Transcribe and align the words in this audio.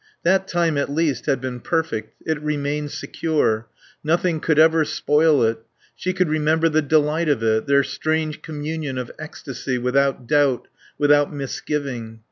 That 0.23 0.47
time 0.47 0.79
at 0.79 0.89
least 0.89 1.27
had 1.27 1.39
been 1.39 1.59
perfect; 1.59 2.15
it 2.25 2.41
remained 2.41 2.89
secure; 2.89 3.67
nothing 4.03 4.39
could 4.39 4.57
ever 4.57 4.83
spoil 4.83 5.43
it; 5.43 5.59
she 5.95 6.11
could 6.11 6.27
remember 6.27 6.69
the 6.69 6.81
delight 6.81 7.29
of 7.29 7.43
it, 7.43 7.67
their 7.67 7.83
strange 7.83 8.41
communion 8.41 8.97
of 8.97 9.11
ecstasy, 9.19 9.77
without 9.77 10.25
doubt, 10.25 10.67
without 10.97 11.31
misgiving. 11.31 12.19